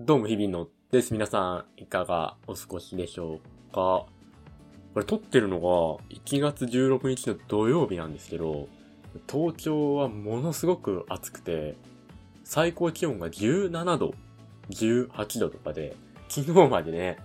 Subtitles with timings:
[0.00, 1.12] どうも日々のです。
[1.12, 4.06] 皆さん、いかがお過ごしでしょうか？
[4.94, 5.66] これ撮ってるのが
[6.16, 8.68] 1月16日の土曜日なんですけど、
[9.28, 11.74] 東京はものすごく暑くて、
[12.44, 14.14] 最高気温が17度、
[14.70, 15.96] 18度とかで、
[16.28, 17.18] 昨日までね、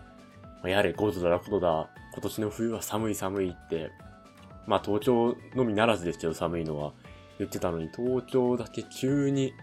[0.65, 3.91] やれ5度だ6度だ、今年の冬は寒い寒いって、
[4.65, 6.93] まあ東京のみならずですけど寒いのは
[7.37, 9.53] 言ってたのに、東京だけ急に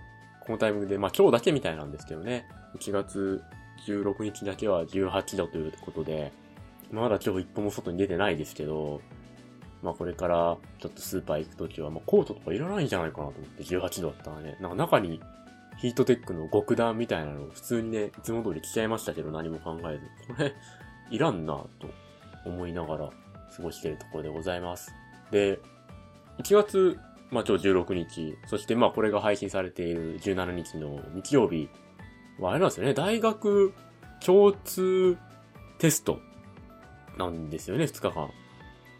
[0.46, 2.46] このタイミングで、まあ今日だけみたいなんですけどね、
[2.78, 3.42] 1月
[3.86, 6.32] 16日だけは18度ということで、
[6.90, 9.00] まだ今日一歩も外に出てないですけど、
[9.82, 15.20] まあこれからちょっとスーパー行くときは、まあコートとかいらないんじゃないかなと思って18度だったらね、なんか中に
[15.78, 20.34] ヒートテックの極暖みたいなのを普通にね、いつも通り着ちゃいましたけど何も考えず。
[20.34, 20.54] これ、
[21.10, 21.88] いらんなと
[22.44, 23.10] 思いながら
[23.56, 24.92] 過ごしているところでございます。
[25.30, 25.58] で、
[26.38, 26.98] 1月、
[27.30, 31.68] まあ今日16日、そしてまあこれが配信されている17日の日曜日
[32.48, 33.72] あれなんですよね、大学
[34.24, 35.16] 共通
[35.78, 36.20] テスト
[37.18, 38.30] なんですよね、2日間。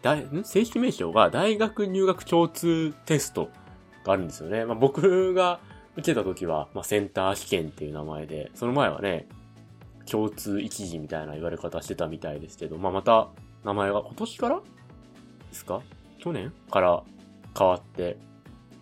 [0.03, 0.45] 大、ん？
[0.45, 3.51] 正式名称が大学入学共通テスト
[4.05, 4.65] があるんですよね。
[4.65, 5.61] まあ、僕が
[5.97, 9.29] 受けた時は、まあ、センター試験っていう名前で、その前はね、
[10.11, 13.29] 共通一時みたいな言われ方してたみたいですけど、まあ、また
[13.63, 14.63] 名前が今年からで
[15.53, 15.83] すか？
[16.19, 17.03] 去年から
[17.57, 18.17] 変わって、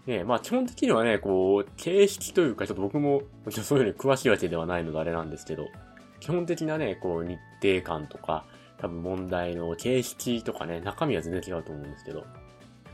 [0.08, 5.68] ねまあ基本的にはね、こう、形式というか、ちょっと僕も、そういうのに詳しいわけではないのであれなんですけど、
[6.20, 8.44] 基本的なね、こう、日程感とか、
[8.78, 12.24] 多分問題の形式とかね、中身は全然違うと思うんですけど、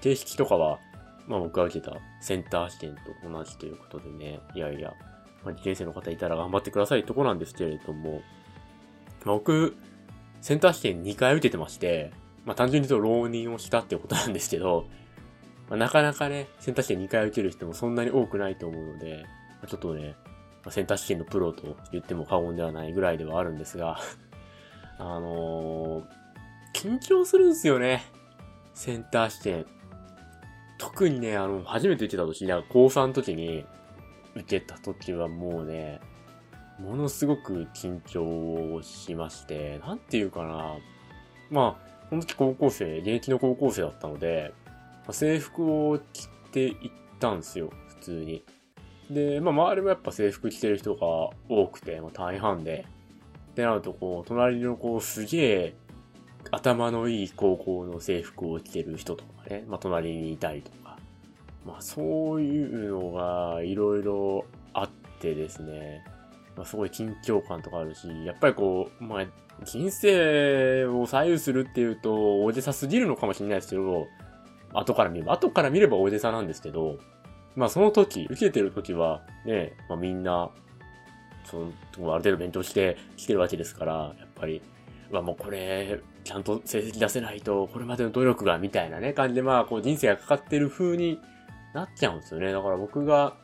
[0.00, 0.80] 形式とかは、
[1.26, 4.92] まあ僕が受けたセンター試験と同じということでね、いやいや、
[5.44, 8.22] まあ、受験生の方いたら頑張ってくださいとこなんですけれども、
[9.24, 9.76] まあ、僕、
[10.40, 12.12] センター試験2回受けてまして、
[12.44, 14.86] まあ単純に言うと浪人をしたってことなんですけど、
[15.68, 20.16] まあ、なかなかね、センター試験2回受ける人もそんなに多くないと思うので、まあ、ちょっとね、
[20.64, 23.98] まあ、センター試験のプロと言っても過言ではないぐらいではあるんですが
[24.98, 26.04] あのー、
[26.74, 28.02] 緊張するんですよね。
[28.74, 29.66] センター試験。
[30.78, 33.64] 特にね、あの、初めて受けた時、なんか高3の時に
[34.34, 36.00] 受けた時はもうね、
[36.78, 40.76] ものすごく緊張しまして、なんていうかな。
[41.50, 44.52] まあ、その時高校生、現役の高校生だったので、
[45.12, 48.44] 制服を着ていったんですよ、普通に。
[49.10, 51.06] で、まあ周りもやっぱ制服着てる人が
[51.48, 52.86] 多くて、まあ大半で。
[53.50, 55.74] ってなると、こう、隣のこう、すげえ、
[56.50, 60.98] 頭のいい高校の制服を着てる人とかね、まあ隣にいたりとか。
[61.64, 64.90] まあそういうのがいろいろあっ
[65.20, 66.04] てですね、
[66.56, 69.26] まあすごい緊張感とかあるし、やっぱりこう、まあ
[69.64, 74.06] 人生を左右するっていうと大げさすぎるのかもしれないですけど、
[74.74, 76.98] 後から見れば、後から見れば大げさなんですけど、
[77.56, 80.50] まあその時、受けてる時は、ね、まあみんな、
[81.44, 81.58] そ
[82.00, 84.62] の、ある程度勉強してきてるわけですから、やっぱり、
[85.10, 91.20] まあもうこれ、ちゃんと成績出せないと、これまでの努力が、みたいなね、感じで、まあこう人生がかかってる風に
[91.74, 92.52] なっちゃうんですよね。
[92.52, 93.34] だから僕が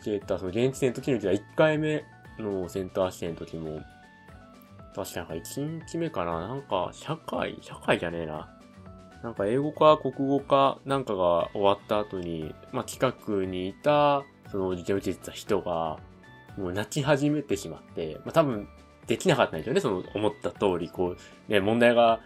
[0.00, 2.04] 受けた、その現地生の時の時は1回目
[2.38, 3.80] のセンター試験の時も、
[4.94, 8.51] 確かなんか1日目かななんか、社会、社会じゃねえな。
[9.22, 15.98] なんか英語か国語かなんかが終わった後に、まあ、近くにいた、その受験を受けてた人が、
[16.58, 18.68] もう泣き始めてしまって、まあ、多分、
[19.06, 21.16] できなかったんでしょうね、その思った通り、こ
[21.48, 22.20] う、ね、問題が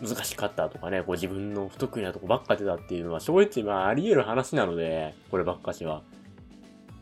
[0.00, 6.02] 難しかったとかね、こう自分の不得意なとこばっか出たっていうのは、正直まああり得る話なので、こればっかしは。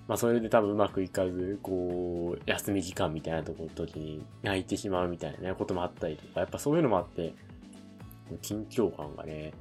[0.06, 7.34] まあそれで多分うまくいかず、こう、休み時間みたいなところの時に泣いてしまうみたいなね、こともあったりとか、やっぱそういうのもあって、
[8.42, 9.52] 緊張感がね、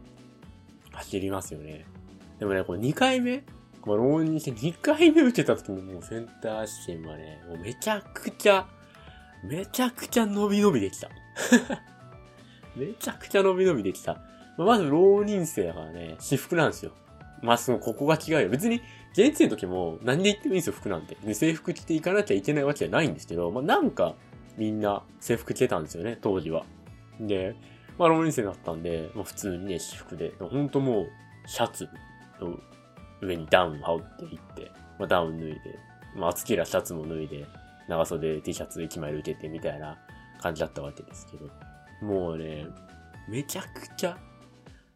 [0.91, 1.85] 走りますよね。
[2.39, 3.43] でもね、これ2回目
[3.83, 8.65] この浪人して2回目受けた時にもうセンター試験はね、もうめちゃくちゃ、
[9.43, 11.09] めちゃくちゃ伸び伸びできた。
[12.77, 14.21] めちゃくちゃ伸び伸びできた。
[14.57, 16.93] まず浪人生だからね、私服なんですよ。
[17.41, 18.49] まあ、その、ここが違うよ。
[18.49, 18.81] 別に、
[19.11, 21.17] 現地の時も何で言ってもいいんですよ、服なんて。
[21.25, 24.15] で、制服着ていかなきゃいけないわけじゃないんですけど、まあ、なんか、
[24.55, 26.65] みんな制服着てたんですよね、当時は。
[27.19, 27.55] で、
[27.97, 31.09] まあ、浪人生だったんで、まあ、普通にね、私服で、ほんともう、
[31.45, 31.87] シャツ
[32.39, 32.57] の
[33.21, 35.59] 上にダウン羽織っていって、まあ、ダウン脱いで、
[36.15, 37.45] まあ、厚けりゃシャツも脱いで、
[37.87, 39.97] 長袖 T シャツ1枚受けてみたいな
[40.41, 41.49] 感じだったわけですけど、
[42.01, 42.65] もうね、
[43.27, 44.17] めちゃくちゃ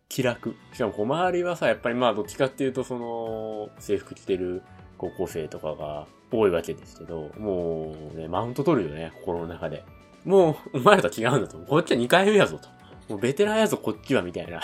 [0.09, 0.55] 気楽。
[0.73, 4.63] しかも、小回りはさ、やっぱりまあ、どっちかっていうと、その、制服着てる
[4.97, 9.83] 高校生とかが多いわけですけど、もうね、マウント取るよね、心の中で。
[10.25, 11.57] もう、お前らと違うんだと。
[11.59, 12.76] こっちは2回目やぞと。
[13.09, 14.61] もうベテランやぞ、こっちは、みたいな。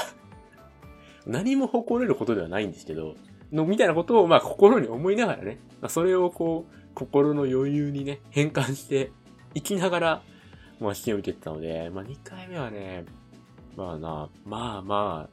[1.26, 3.16] 何も誇れることではないんですけど、
[3.52, 9.12] の、みたいなことを、まあ、心に思いながらね、まあ、それをこう、心の余裕にね、変換して
[9.54, 10.22] いきながら、
[10.80, 13.06] まあ試験を受けてたので、まあ2回目はね、
[13.76, 15.30] まあな、まあまあ、ま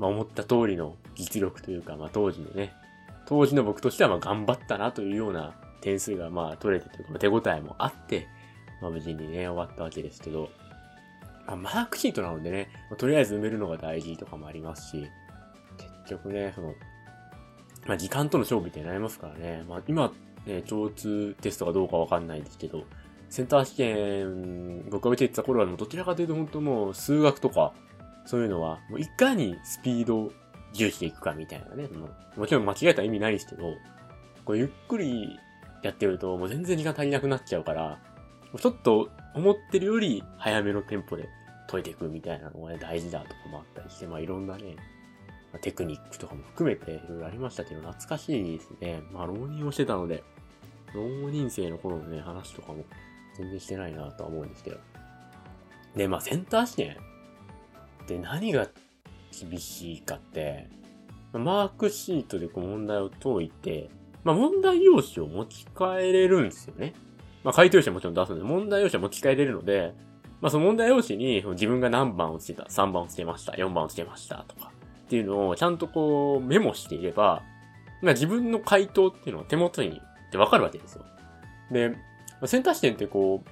[0.00, 2.72] あ思った通りの実力というか、まあ当時のね、
[3.26, 8.26] 当時の僕としてはまあ頑張ったなというような点数がまあ取れてというかま、手応えもあって、
[8.82, 10.50] まあ無事にね、終わったわけですけど、
[11.46, 15.06] あ、マークシートなのでね、ま、とりあえず埋めるのが大事とかもありますし、
[15.76, 16.74] 結局ね、その、
[17.86, 20.12] まあ時間との勝負ってなりますからね、まあ今、
[20.46, 22.84] ね、共通テストかどうかわかんないですけど、
[23.28, 27.72] センター試験、僕が受けてた頃はもうどちらかというと本当もう数学とか、
[28.26, 30.32] そういうのは、もういかにスピード
[30.72, 31.88] 重視でいくかみたいなね。
[31.88, 33.74] ももちろん間違えたら意味ないですけど、
[34.44, 35.38] こうゆっくり
[35.82, 37.98] やってるともう全然時間足りなくなっちゃうから、
[38.58, 41.28] ちょっと思ってるより早めのテンポで
[41.68, 44.76] 解いていくみたいなのがね、大事だとかもあったりして、まあいろんなね、
[45.60, 49.02] テクニックとかも含めていろいろありましたけど、懐かしいですね。
[49.12, 50.22] まあ浪人をしてたので、
[50.94, 52.84] 浪人生の頃のね、話とかも
[53.36, 54.78] 全然してないなとは思うんですけど。
[55.96, 56.96] で、まあセンター試験
[58.04, 58.68] って何が
[59.32, 60.68] 厳しいかって、
[61.32, 63.90] マークシートでこう問題を解いて、
[64.22, 66.94] まあ問題用紙を持ち帰れるんですよね。
[67.44, 69.94] まあ回答用紙はもちろん出すので、問題用紙は持ち帰れるので、
[70.40, 74.72] まあその問題用紙に自分が何番をつけた、3番をつけました、4番をつけましたとか、
[75.06, 77.42] っていうのをちゃんとこうメモしていれば、
[78.02, 81.04] まあ自分の回答っていうのは手元にってわかるわけですよ。
[81.70, 81.94] で、
[82.46, 83.50] センター試験ってこう、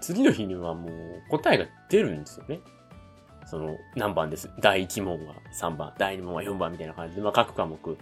[0.00, 2.60] 次の日にはもう答えが出るんですよね。
[3.46, 4.50] その、何番です。
[4.60, 7.96] 第1問は3番、第2問は4番みたいな感じで、まあ各科目、ま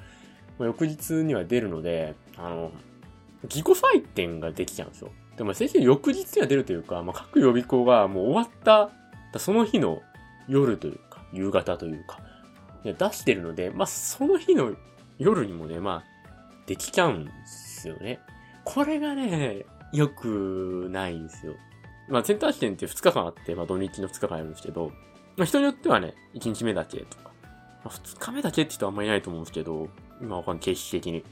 [0.61, 2.71] あ、翌日には出るので、あの、
[3.45, 5.11] 自己採点ができちゃうんですよ。
[5.37, 8.91] でも先生翌日には出るというか、まあ各予備校がもう終わった、
[9.39, 10.03] その日の
[10.49, 12.21] 夜というか、夕方というか、
[12.85, 14.75] 出してるので、まあその日の
[15.19, 16.21] 夜にもね、まあ、
[16.67, 18.21] できちゃうんですよね。
[18.65, 21.55] これがね、良くないんですよ。
[22.09, 24.91] まあ、センター試験って2日間あって、まあ、土日の2日間あるんですけど、
[25.37, 27.31] まあ、人によってはね、1日目だけとか、
[27.85, 29.89] まあ、2日目だけって人はあんまりいないと思うんですけど、
[30.21, 31.25] 今わかんない、形式的に。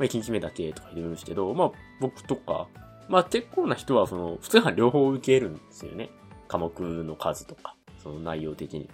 [0.00, 2.68] まあ、1日目だけとか言うんですけど、まあ、僕とか、
[3.10, 6.08] まあ、結構な人は、その、2日間両方受けるんですよね。
[6.48, 8.88] 科目の数とか、その内容的に。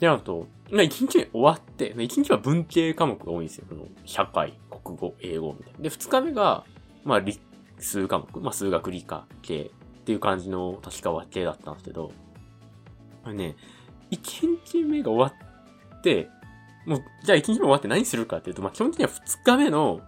[0.00, 3.66] で、なると、まあ、1日目終わって、1日は文系科目が多いんですよ。
[3.68, 5.80] その、社会、国語、英語みたいな。
[5.80, 6.64] で、2日目が、
[7.04, 7.38] まあ、理、
[7.78, 12.12] 数科目、まあ、数学理科系っていう感じの確か分けだったんですけど、
[13.24, 13.56] これね、
[14.10, 15.38] 1日目が終わ
[15.98, 16.30] って、
[16.86, 20.00] もう、じゃあ1日目終わって何するかっていうと、まあ、基本的には2日目の、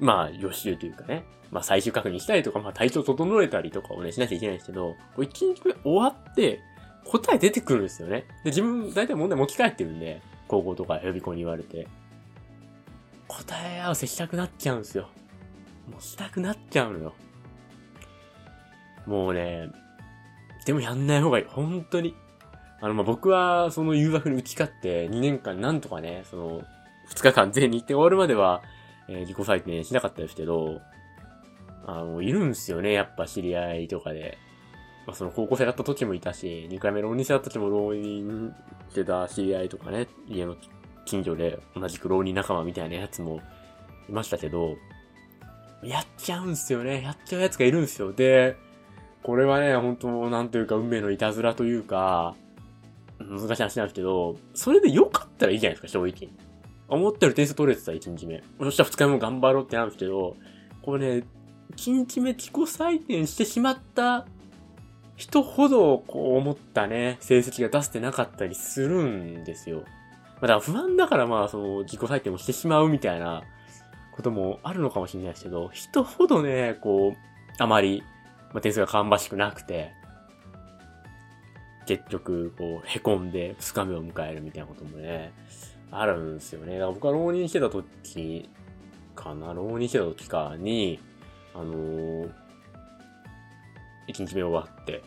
[0.00, 6.60] まあ、予習というかね、まあ、最終確認したりとか、まあ、体調整えたりとかをね、しなきゃいけないんですけど、1日目終わって、
[7.04, 8.26] 答え出てくるんですよね。
[8.44, 11.88] で、自分、大体問題持ち帰ってるんで、高校とか予備校に言われて。
[13.28, 15.08] 答え合わせしたくなっちゃうんですよ。
[15.90, 17.14] もうしたくなっちゃうのよ。
[19.06, 19.68] もうね、
[20.66, 21.44] でもやんない方がいい。
[21.48, 22.14] 本当に。
[22.80, 26.62] あの、ま、僕は、その誘惑に打ち勝って、2年間なんとかね、その、
[27.10, 28.62] 2日間全日程終わるまでは、
[29.10, 30.80] えー、自己採点しなかったですけど、
[31.84, 34.38] あの、いるんすよね、やっぱ知り合いとかで。
[35.06, 38.54] まあ、その高校生だった時もいたし、2回目浪人生だった時も浪人
[38.90, 40.56] してた知り合いとかね、家の
[41.04, 43.40] 近所で同じく浪人仲間みたいなやつも
[44.08, 44.76] いましたけど、
[45.82, 47.02] やっちゃうんすよね。
[47.02, 48.12] やっちゃうやつがいるんですよ。
[48.12, 48.56] で、
[49.22, 52.36] これはね、本当なんというか運命のいたずらというか、
[53.18, 56.28] 難しい話なんですけど、それで良かったらいいじゃないですか、正直。
[56.90, 58.42] 思ったより点数取れてた、1日目。
[58.58, 60.36] そしたら2日目も頑張ろうってなるんですけど、
[60.82, 61.26] これね、
[61.76, 64.26] 1日目自己採点してしまった
[65.16, 69.84] 人ほど、こう思ったね、成績が出せてなかったりするんですよ。
[70.40, 73.42] まあ、だから不安だからまあ、その、自己採点もしてしまうみたいな
[74.16, 78.02] こともあるのかもしれないですけど、人ほどね、こう、あまり、
[78.52, 79.92] まあ、点数が芳しくなくて、
[81.84, 85.32] 結局、こう、凹んで2日目を迎えるみたいなこともね、
[85.90, 86.74] あるんですよね。
[86.74, 88.48] だから僕が浪人してた時
[89.14, 91.00] かな、浪人してた時かに、
[91.54, 92.30] あのー、
[94.08, 95.02] 1日目終わって、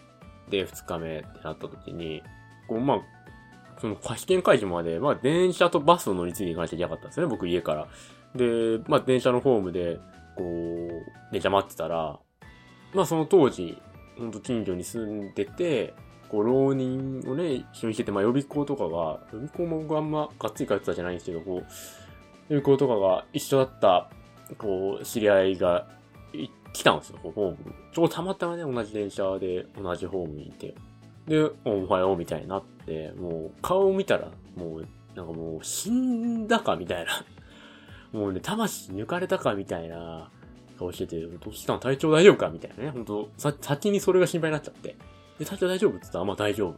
[0.50, 2.22] で、2日目ってなった時に、
[2.68, 3.02] こう、まあ、
[3.80, 7.88] その、試験会場まで、まあ、電車とバスを乗り継いでいかなきゃいけなかったんですね、僕家から。
[8.36, 10.00] で、まあ、電車のホームで、
[10.36, 12.20] こう、電車待ってたら、
[12.94, 13.78] まあ、その当時、
[14.18, 15.94] ほんと近所に住んでて、
[16.34, 21.64] こう、浪人をね、一緒にしてて、まあ、予備校とかが、予備校も僕あんまがっつり通ってたじゃないんですけど、こう、
[22.50, 24.10] 予備校とかが一緒だった、
[24.58, 25.88] こう、知り合いが、
[26.74, 27.58] 来たんですよ、ホーム
[27.92, 30.74] ちょうどたまたまね、同じ電車で同じホームにいて。
[31.28, 37.24] で、おはようみたいになって、もう、顔を見たら、もう、なんかもう、死んだかみたいな。
[38.20, 40.32] もうね、魂抜かれたかみたいな
[40.80, 42.50] 顔してて、どうしたの体調大丈夫か？
[42.50, 42.90] みたいなね。
[42.90, 44.96] ほんと、さ、先にそれが心配になっちゃって。
[45.44, 46.78] で、体調大丈夫って言ったら、まあ大丈夫。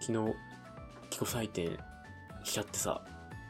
[0.00, 0.34] 昨日、
[1.10, 1.78] 自己採点
[2.44, 3.02] しちゃってさ、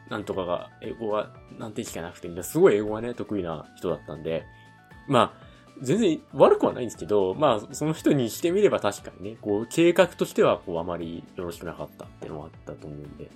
[0.09, 4.45] なんとかが、英語は何点しかなくて、すごい英語がね、得意な人だったんで、
[5.07, 5.45] まあ、
[5.81, 13.29] 全然悪くはないんですけど、まあ、その人にしてみれば確かにね、こう、計画としては、こう、あまりよろしくなかったっていうのがあったと思うんで、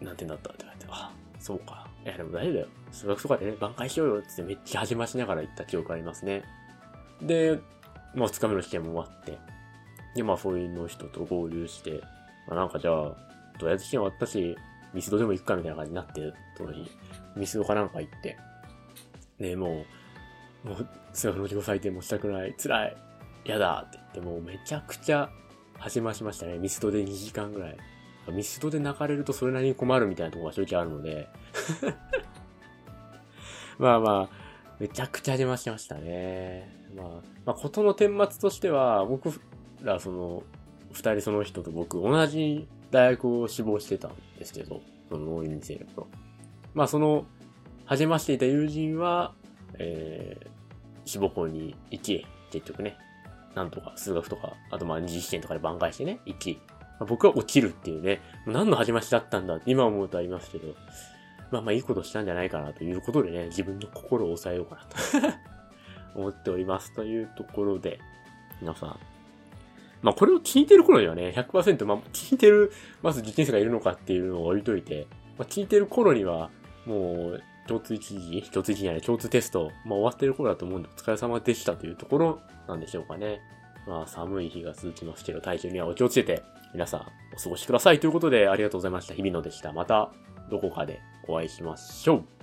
[0.00, 1.88] 何点だったって言われて、あ、そうか。
[2.04, 2.66] いや、でも大丈夫だよ。
[2.92, 6.42] 数学とかでね、挽回しようよってめっちゃ始ましながら言った記憶ありますね。
[7.22, 7.60] で、
[8.14, 9.38] まあ、二日目の試験も終わって、
[10.14, 12.00] で、まあ、そういうの人と合流して、
[12.48, 12.94] まあ、なんかじゃあ、
[13.58, 14.56] とりあえず試験終わったし、
[14.92, 16.90] ミスドでも行くかみたいな感じになってるとに、
[17.36, 18.36] ミスドかなんか行って、
[19.38, 19.84] ね、も
[20.64, 22.96] う、もう、数学の自己採点もしたくない、辛い、
[23.44, 25.30] やだって言って、もうめちゃくちゃ
[25.78, 26.58] 始ましましたね。
[26.58, 27.76] ミスドで2時間ぐらい。
[28.28, 31.28] ミスドで泣かれるとそれなりに困るみたいなところが正直あるので
[33.78, 34.49] まあまあ、
[34.80, 36.74] めちゃくちゃ始ましましたね。
[36.96, 37.06] まあ、
[37.44, 39.30] まあ、ことの顛末としては、僕
[39.82, 40.42] らその、
[40.92, 46.06] 二人その人と僕、同じ大学を志望してたんですけど、その農林生の。
[46.72, 47.26] まあその、
[47.84, 49.34] 励ましていた友人は、
[49.78, 50.48] えー、
[51.04, 52.96] 志望校に行き、結局ね、
[53.54, 56.58] なんとか数学とか、あとまあ二次試験とかで挽回してね、行き、
[56.98, 60.74] まあ、僕は落ちるっていうね、何の始まりだったんだって今思うとありますけど、
[61.50, 64.76] まあまあいいことしたんじゃないかなということでね、自分の心を抑えようか
[65.22, 65.38] なと
[66.14, 67.98] 思っておりますというところで、
[68.60, 68.98] 皆さん、
[70.02, 75.06] まあこれを聞いてる頃にはね、100%、まあ聞いてる、まず受験生がいるのかっていうのを置いといて、
[75.38, 76.50] まあ聞いてる頃には、
[76.86, 83.40] もう、共通一時、共通一時じゃない、共通テスト、まあ終わってる頃だと思うんで、お疲れ様でしたというところなんでしょうかね。
[83.86, 86.42] まあ寒い日が続きますけど、体調にはお気をつけて、
[86.72, 87.00] 皆さん
[87.34, 89.14] お過ごしくださいということで、ありがとうございました。
[89.14, 89.72] 日々のでした。
[89.72, 90.12] また、
[90.50, 91.00] どこかで
[91.30, 92.39] お会いしましょう。